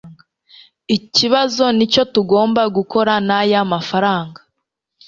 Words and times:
Ikibazo 0.97 1.65
nicyo 1.77 2.03
tugomba 2.13 2.61
gukora 2.75 3.13
naya 3.27 3.61
mafranga 3.71 4.39